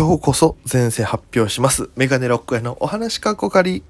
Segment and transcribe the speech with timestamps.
[0.00, 1.90] 今日こそ前世発表します。
[1.94, 3.82] メガネロックへのお話かっこかり。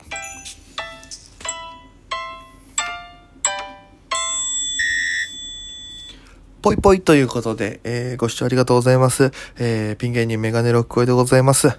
[6.62, 9.30] ぽいぽいということで、えーご視聴ありがとうございます。
[9.60, 11.78] えーピン芸人メガネロックへでございます。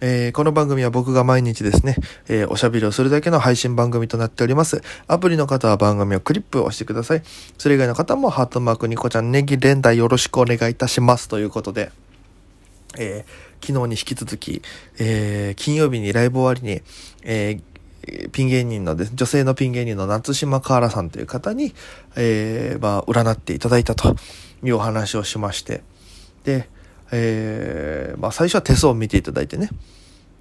[0.00, 1.96] えーこの番組は僕が毎日ですね、
[2.28, 4.82] えーおしゃべりをするだけの配信番組となっております。
[5.08, 7.22] アプリの方は番組をクリップを押してください。
[7.58, 11.26] それ以外の方もハートマークニコちゃんネギ連打よろしくお願いいたします。
[11.26, 11.90] ということで、
[12.96, 14.62] えー昨日に引き続き、
[14.98, 16.82] えー金曜日にライブ終わりに、
[17.22, 17.62] えー
[18.32, 21.74] ピン芸人のです、女性のピン芸人の夏島カーラさんという方に、
[22.16, 24.16] えーまあ、占っていただいたと
[24.62, 25.82] いうお話をしまして、
[26.44, 26.68] で、
[27.12, 29.68] えーまあ、最初は手相を見ていただいてね、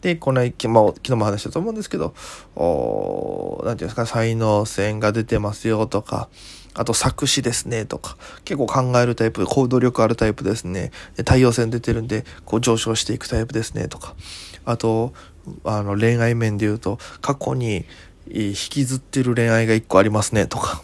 [0.02, 2.14] で、この、きまあ、昨日も話したと思うんですけど、
[2.56, 6.30] おなんていうんですか、才能線が出てますよとか、
[6.74, 10.92] あと作詞ですねとか、結構考えるタイプ、行動力あるタイプですね。
[11.16, 14.16] で太陽線出てるんで、こう上昇していくタイプですねとか、
[14.66, 15.14] あと、
[15.64, 17.86] あの恋愛面で言うと、過去に
[18.28, 20.84] 引きずってる恋愛が一個ありますねとか、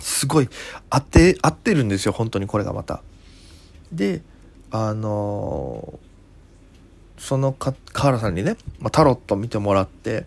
[0.00, 0.48] すごい
[0.90, 3.02] 合って、合ってるんですよ、本当にこれがまた。
[3.90, 4.20] で、
[4.70, 6.05] あのー
[7.18, 10.26] そのかカーラさんにね、まあ、タロット見てもらって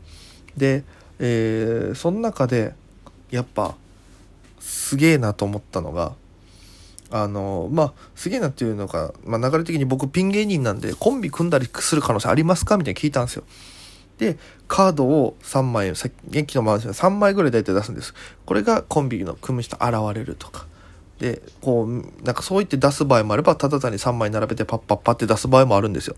[0.58, 0.84] で、
[1.20, 2.74] えーその中で
[3.32, 3.76] やっぱ
[4.60, 6.14] すげえなと思ったのが
[7.12, 12.78] あのまあすげえなっていうのが、まあ、流れ的に僕ピン芸人なんでコンビ組んだりする可能性ありますか？
[12.78, 13.44] みたいに聞いたんですよ。
[14.18, 15.94] でカードを3枚
[16.28, 18.14] 元気のまま3枚ぐらい大体出すんです。
[18.46, 20.68] これがコンビの組む人現れるとか。
[21.20, 26.16] でこうなんかそう言って出す場合もあればただ単に3枚並べてパッパッパって出す場合もあるんですよ。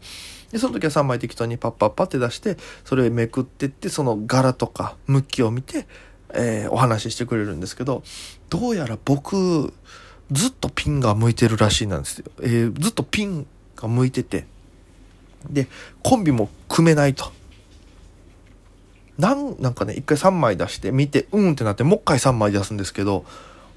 [0.52, 5.88] でその時は3枚適当にパッパッパって出してそれをめくってってその柄とか向きを見て、
[6.34, 8.04] えーお話ししてくれるんですけど
[8.50, 9.74] どうやら僕
[10.32, 14.46] ずっとピンが向いてるらしいなんですよ、えーずっとピンが向いてて。
[15.50, 15.68] で
[16.04, 17.32] コンビも組めないと。
[19.18, 23.26] なんなんかね一回3枚出して見てうんってなってもう一回3枚出すんですけど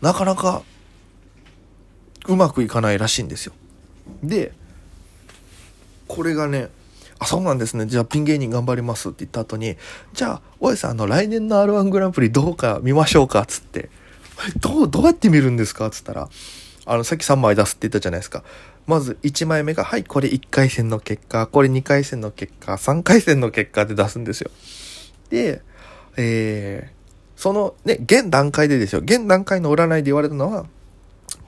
[0.00, 0.62] なかなか
[2.26, 3.52] うまくいかないらしいんですよ。
[4.22, 4.52] で
[6.08, 6.68] これがね
[7.18, 7.86] あそうなんですね。
[7.86, 9.76] じゃあピン芸人頑張りますって言った後に
[10.12, 13.88] じゃあ大江さんあの来年の r 1グランプリどうか見ましょうかっつって。
[14.60, 15.86] どうどうやって見るんですか？
[15.86, 16.28] っつったら
[16.86, 18.42] あのさっき3枚出すって言ったじゃないですか。
[18.86, 24.50] まず1枚目がはいこれ1回戦の結果これ2回戦の結果3回戦の結果で出すんですよ。
[25.30, 25.62] で
[26.16, 26.94] えー
[27.40, 29.00] そのね現段階でですよ。
[29.00, 30.66] 現段階の占いで言われたのは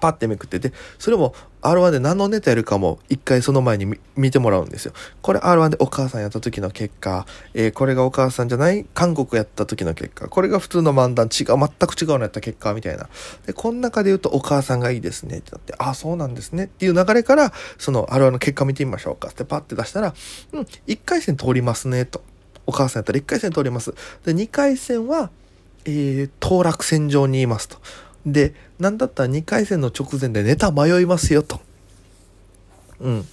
[0.01, 4.93] パッてめくってて、それも R1 で何のネタやるかも一回その前に見てもらうんですよ。
[5.23, 13.09] これ R1 でお母さんやった時の結果、えーこれがお母さんじゃない韓国やった時の結果、これが普通の漫談違う、全く違うのやった結果みたいな。
[13.47, 20.15] で、この中で言うとお母さんがいいですねってなって、あ、そうなんですねっていう流れから、その R1 の結果見てみましょうかってパッて出したら、
[20.53, 22.23] うん、1回戦通りますねと。
[22.67, 23.95] お母さんやったら1回戦通ります。
[24.25, 25.31] で、2回戦は、
[25.85, 27.79] えー、当落線上にいますと。
[28.27, 31.61] で、なんだったら2回戦の直前でネタ迷いますよと。
[33.01, 33.27] うん。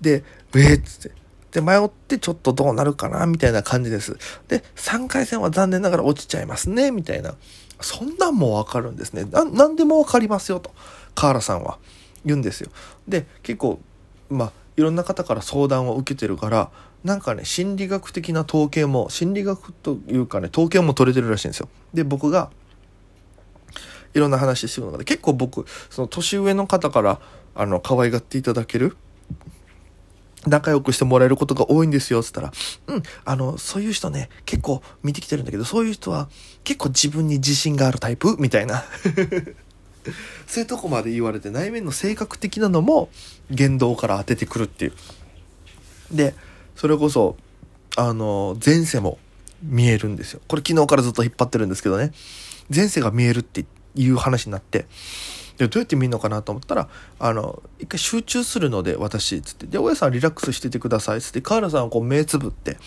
[0.00, 1.18] で、えー、っつって。
[1.52, 4.16] で、迷ってちょっとどうなるかなみたいな感じです。
[4.48, 7.34] で、3回戦は残念ながら落ちちゃいますねみたいな。
[7.80, 9.24] そんなんもわかるんですね。
[9.24, 10.70] な、なんでもわかりますよと。
[11.14, 11.78] カーラさんは
[12.24, 12.70] 言うんですよ。
[13.06, 13.80] で、結構、
[14.28, 16.70] まあ、いろんな方から相談を受けてるから、
[17.04, 21.68] なんかね、心理学的な統計も、心理学というかね、統計も取れてるらしいんですよ。
[21.94, 22.50] で、僕が、
[24.14, 27.20] いろんな話してるので、結構僕、その年上の方から、
[27.54, 28.96] あの、可愛がっていただける、
[30.46, 32.52] 仲良くしてもらえることが多いんですよっ、つったら、
[32.86, 36.28] うん、あの、そういう人ね、結構見てきてるんだけど、そういう人は
[36.64, 38.36] 結構自分に自信があるタイプ？
[38.38, 38.84] みたいな。
[40.46, 43.10] そういうとこまで言われて、内面の性格的なのも
[43.50, 44.92] 言動から当ててくるっていう。
[46.12, 46.34] で、
[46.76, 47.36] それこそ、
[47.96, 49.18] あの、前世も
[49.62, 50.40] 見えるんですよ。
[50.48, 52.12] これ昨日からずっと引っ張ってるんですけどね。
[52.74, 54.86] 前世が見えるって言っていう話になって、
[55.58, 56.88] で、どうやって見るのかなと思ったら、
[57.18, 59.66] あの、一回集中するので、私、っつって。
[59.66, 62.78] で、大家さんリラックスしててください、っつって、河原さんはこう目つぶって、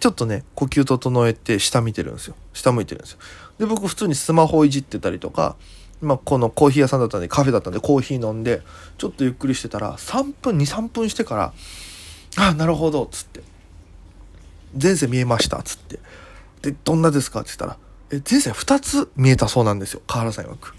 [0.00, 2.34] ちょっとね、呼吸整えて下見てるんですよ。
[2.52, 3.18] 下向いてるんですよ。
[3.58, 5.54] で、僕普通にスマホいじってたりとか、
[6.00, 8.62] まあ、このコーヒー屋さんだったんで、カフェだったんで、コーヒー飲んで、
[8.98, 11.52] ちょっとゆっくりしてたら、3分、2、3分してから、
[12.36, 13.42] ああ、なるほど、っつって。
[14.80, 16.00] 前世見えました、っつって。
[16.62, 17.78] で、どんなですかって言ったら、
[18.12, 20.74] 前世2つ見えたそうなんですよ、河原さん曰く。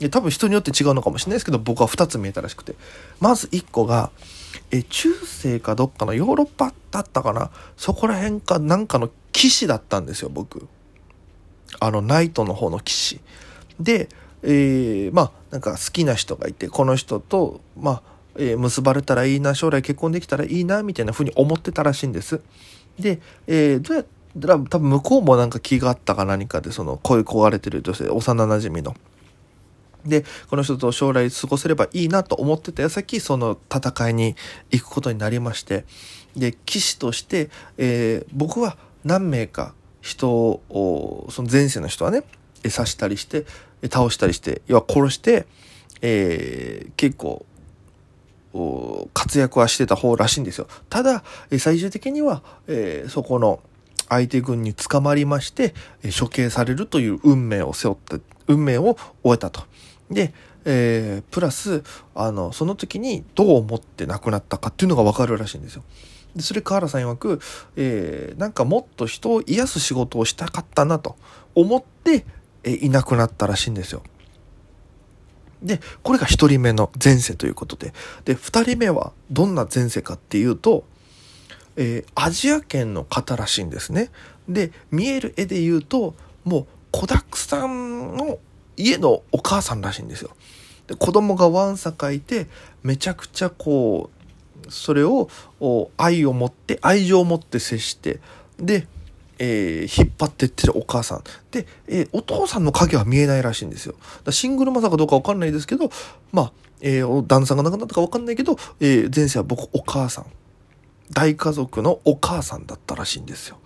[0.00, 2.74] いや、多分人によって違うのかもしれないですけど、僕は2つ見えたらしくて。
[3.20, 4.10] まず1個が、
[4.70, 7.50] え、中世かどっかのヨーロッパだったかな？
[7.76, 10.66] そこら辺かなんかの騎士だったんですよ、僕。
[11.80, 13.20] あの、ナイトの方の騎士。
[13.78, 14.08] で、
[14.42, 18.02] えーまあ、なんか好きな人がいて、この人と、まあ、
[18.36, 22.40] えー、結ばれたらいいな、将来結婚できたらいいな、みたいな風に思ってたらしいんです。
[22.98, 28.94] で、えー、どうやったら、多分向こうもなんか気があったか何かで、その恋焦がれてる女性、幼馴染の。
[30.04, 34.36] で、この人と将来過ごせればいいなと思ってた矢先、その戦いに
[34.70, 35.84] 行くことになりまして、
[36.36, 42.22] で、騎士として、えー、僕は何名か人を、その前世の人はね、
[42.62, 43.46] 刺したりして、
[43.84, 45.46] 倒したりして、要は殺して、
[46.02, 47.44] えー、結構、
[49.14, 50.66] 活躍はしてた方らしいんですよ。
[50.88, 51.22] ただ、
[51.58, 53.60] 最終的には、えー、そこの
[54.10, 55.72] 相手軍に捕まりまして、
[56.18, 59.62] 処刑されるという運命を背負って、運命を終えたと。
[60.10, 60.34] で、
[60.66, 61.82] えー、プラス、
[62.14, 65.84] あの、その時にどう思って亡くなったかっていうのがわかるらしいんですよ。
[66.34, 67.40] でそれ河原さん曰く、
[67.76, 71.16] えー、なんかもっと人を癒す仕事をしたかったなと
[71.56, 72.24] 思って、
[72.62, 74.02] えー、いなくなったらしいんですよ。
[75.62, 77.92] で、これが一人目の前世ということで。
[78.24, 80.84] で、二人目はどんな前世かっていうと、
[81.76, 84.10] えー、アジア圏の方らしいんですね。
[84.48, 86.14] で、見える絵で言うと、
[86.44, 88.38] もう子だくさんの
[88.76, 90.30] 家のお母さんらしいんですよ。
[90.86, 92.48] で子供がわんさかいて、
[92.82, 94.10] めちゃくちゃこ
[94.66, 95.28] う、それを
[95.96, 98.20] 愛を持って、愛情を持って接して、
[98.58, 98.86] で、
[99.38, 101.24] えー、引っ張ってってるお母さん。
[101.50, 103.94] で、えー、お父さんの影は見えないらしいんですよ。
[104.24, 105.90] だシングルマザーかどうかわかんないですけど、
[106.30, 106.52] まあ、
[106.82, 110.26] えー、旦那さんが亡くなったかわかんないけど、え、前世は僕お母さん。
[111.10, 113.58] 大家族のお母さんだったらしいんですよ。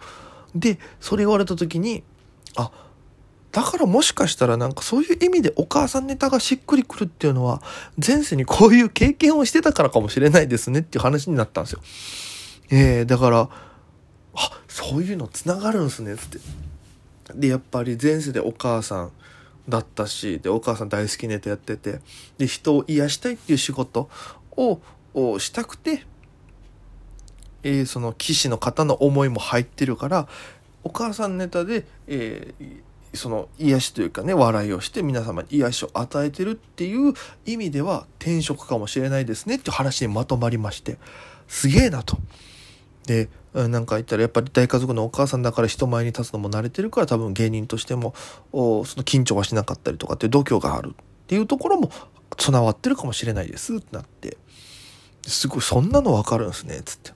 [0.54, 2.02] で、それ言われた時に、
[2.56, 2.70] あ、
[3.52, 7.62] だからもしかしたらなんかそういう意味でお母さんネタがしっくりくるっていうのは、
[8.04, 11.80] 前世にこういう経験をしてたからかもしれないですねっていう話になったんですよ。
[12.70, 13.48] えー、だから、
[14.34, 16.38] あそういうのつながるんすねっつって
[17.34, 19.12] でやっぱり前世でお母さん
[19.68, 22.00] だったしでお母さん大好きネタやってて
[22.36, 24.10] で人を癒したいっていう仕事
[24.56, 24.80] を
[25.14, 26.04] をしたくて、
[27.64, 30.28] えー、その騎士の方の思いも入ってるから
[30.84, 37.14] お母さんネタで、えー、その癒しというかね笑いをして皆様に癒しを与えてるっていう
[37.46, 40.98] 意味では転職かもしれないですねっていう話にまとまりまして
[41.48, 42.18] すげえなと。
[43.06, 48.14] でなんか言ったらやっぱり大家族のお母さんだから人前に立つのも慣れてるから多分芸人としても
[48.50, 51.90] おその緊張はしなかったりとかって度胸があるっていうところも
[52.36, 54.38] 備わってるかもしれないですってなって
[55.22, 57.12] すごいそんなの分かるんですねっつって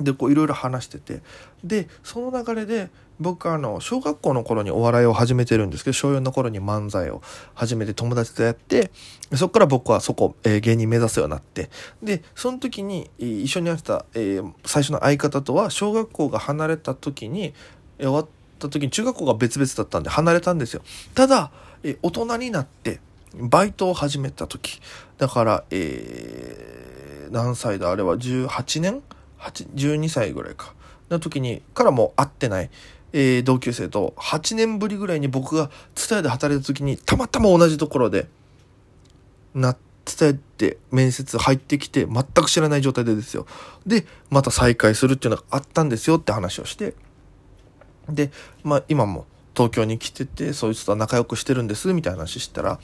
[0.00, 1.22] でこういろいろ話してて。
[1.64, 7.20] でその流れで僕あの小学校の頃にお笑いを始めてるんですけど小4の頃に漫才を
[7.54, 8.90] 始めて友達とやって
[9.34, 11.70] そこから僕はそこ、えー、芸人目指すようになって。
[12.02, 17.52] でその時に一緒にやってた、えー、最初の相方とは小学校が離れた時に、
[17.98, 18.26] え、終わっ
[18.58, 20.82] た時に中学校が別々だったんで離れたんですよ。
[21.14, 21.52] ただ、
[21.82, 23.00] えー、大人になって
[23.34, 24.80] バイトを始めた時。
[25.18, 29.02] だからえー、何歳だあれは18年
[29.40, 30.74] 12歳ぐらいか。
[31.10, 32.70] の時にからもう会ってない
[33.12, 38.28] えー、同級生と8年ぶりぐらいに僕が伝えで働いた時にたまたま同じところで
[39.54, 43.46] な伝えて面接入ってきて全く知らない状態でですよ。
[43.86, 46.94] でまた再会するっていうのがあったんですよって話をして。
[48.08, 48.30] で
[48.62, 52.80] まあ今も東京に来ててそいつとは仲良くしてるんですみたいな話したら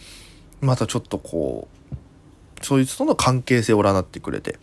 [0.61, 4.59] またちょっとこうそいつとの関係性を占ってくれて。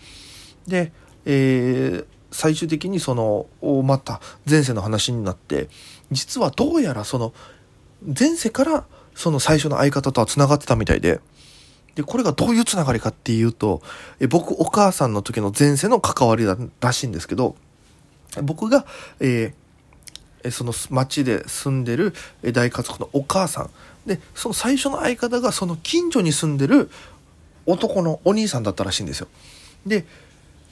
[0.68, 0.94] で
[1.26, 3.46] えー、最終的にその
[3.84, 4.20] また
[4.50, 5.70] 前世の話になって
[6.12, 7.34] 実はどうやらその
[8.06, 11.20] 前世からその最初の相方とはつながってたみたいで
[11.96, 13.82] でこれがどういうつながりかっていうと
[14.20, 17.56] え僕お母さんの時の前世の関わりだらしいんですけど
[18.42, 18.86] 僕が、
[19.20, 22.14] えー、その町で住んでる
[22.52, 23.70] 大家族のお母さん
[24.08, 26.90] でその最初の相方がその近所に住んでる
[27.66, 29.28] 男のお兄さんだったらしいんですよ。
[29.86, 30.06] で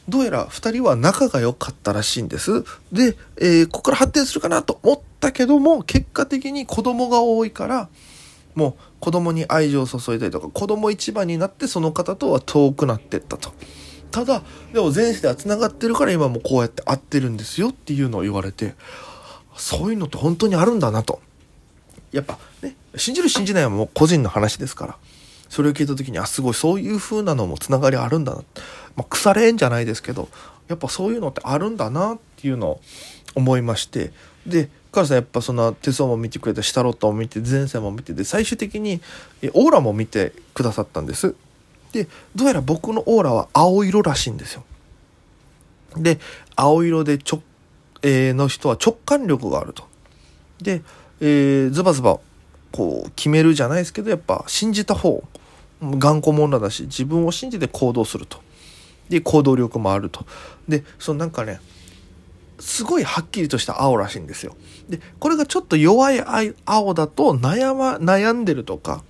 [0.10, 2.64] どうやら2人は仲が良かったらしいんです。
[2.92, 7.90] で、えー、ここから発展するかなと思ったけども、結果的に子供が多いから、
[8.56, 13.54] もう子供に愛情を注いだりとか、子供一番になってその方とは遠くなってったと。
[14.12, 14.44] ただ、
[14.74, 18.76] でも前世では繋がってるから今もこうやって会ってるんですよっていうのを言われて、
[19.56, 21.22] そういうのって本当にあるんだなと。
[22.12, 24.98] やっぱね、信じる信じないはもう個人の話ですから。
[25.52, 28.42] それを聞いた時に、あ、すごい、そういう風なのもつながりあるんだな。
[28.96, 30.30] まあ、腐れ縁じゃないですけど、
[30.70, 32.82] やっぱそういうのってあるんだなっていうのを
[33.36, 34.14] 思いまして、
[34.48, 39.02] で、母さんやっぱその手相も見てくれたシタロットも見て前世も見てで最終的に
[39.54, 41.36] オーラも見てくださったんです。
[41.94, 44.64] でどうやら僕のオーラは青色らしいんですよ。
[45.96, 46.20] で
[46.56, 47.42] 青色でちょ、
[48.02, 49.88] えー、の人は直感力があると。
[50.62, 50.82] で、
[51.22, 52.20] えー、ズバズバ
[52.72, 55.24] こう決めるじゃないですけどやっぱ信じた方
[55.82, 58.40] 頑固者だし自分を信じて行動すると。
[59.10, 60.26] で行動力もあると。
[60.68, 61.60] でそのなんかね
[62.60, 64.56] すごいはっきりとした青らしいんですよ。
[64.88, 66.22] でこれがちょっと弱い
[66.66, 69.04] 青だと悩ま悩んでるとか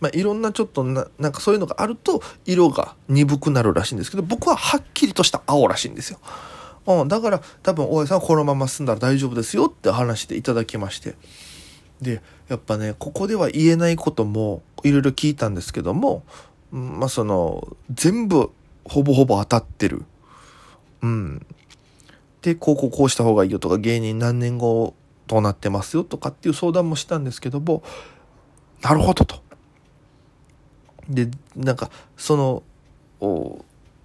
[0.00, 6.18] まあ、いろんなちょっとななんかそういうのがあると色が鈍くなるらしいんですけど僕ははっきりとした青らしいんですよ。
[6.86, 11.14] うん、だから多分大江さんはこのまま進んだら大丈夫ですよって話していただきまして。
[12.00, 16.22] でやっぱねここでは言えないこともいろいろ聞いたんですけども、
[16.70, 18.50] まあその全部
[18.84, 20.04] ほぼほぼ当たってる。
[21.02, 21.46] うん。
[22.42, 24.94] で、こうこうこうした方がいいよとか、芸人何年後
[25.26, 27.82] どうなってますよとかっていう相談もしたんですけども、
[28.82, 29.42] なるほどと。
[31.08, 32.62] で、なんか、その
[33.20, 33.64] お、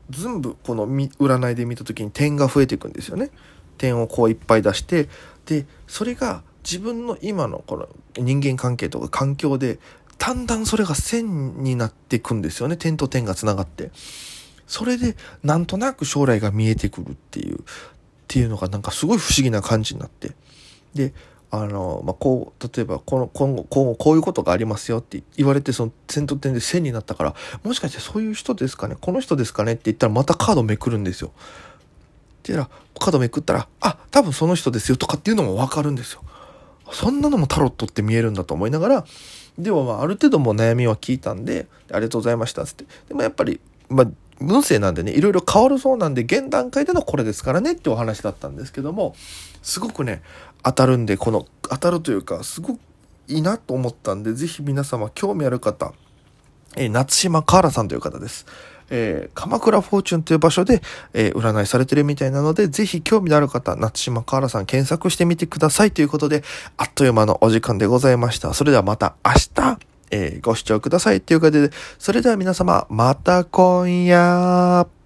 [0.09, 3.29] 全部この占いで見た時に点が増えていくんですよね。
[3.77, 5.07] 点をこういっぱい出して、
[5.45, 9.79] で、それが自分の今のこの人間関係とか環境で
[10.17, 12.77] だんだんそれが線になっていくんですよね。
[12.77, 13.91] 点と点がつながって。
[14.67, 17.63] それで、なんとなく将来が見えてくるっていう、っ
[18.27, 20.31] ていうのがなんかすごい不思議な感じになって。
[20.93, 21.13] で、
[21.49, 28.95] あの、まあ、こう、例えば、この、今後、今後、こういうことがありますよって言われて、その、点と点で線になったから、もしかしてそういう人ですかね？
[29.01, 29.73] この人ですかね？
[29.73, 31.27] って言ったら、またカードめくるんですよ。
[31.27, 31.31] っ
[32.43, 36.23] て言ったら、カードめくったら、あ、多分その人ですよとかっていうのもわかるんですよ。
[36.91, 39.05] そんなのもタロットって見えるんだと思いながら、
[39.57, 42.85] でもまあある程度も悩みは聞いたんで、ありがとうございましたつって。
[43.07, 44.07] でもやっぱり、まあ
[44.41, 49.15] 運勢なんでね、いろいろ変わるそうなんで、現段階でのこれですからねってお話だったんですけども、
[49.61, 50.23] すごくね、
[50.63, 52.79] 当たるんで、この、当たるというか、すごく
[53.27, 55.93] いいなと思ったんで、ぜひ皆様興味ある方、
[56.75, 58.45] え、夏島カーラさんという方です。
[58.91, 60.81] えー、鎌倉フォーチュンという場所で、
[61.13, 66.43] えー、占いされてるみたいなので、ぜひ興味のある方、夏島河原さん検索してみてくださいということで、
[66.77, 68.53] あっという間のお時間でございました。
[68.53, 69.79] それではまた明日、
[70.11, 75.00] えー、ご視聴くださいということで、それでは皆様、また今夜。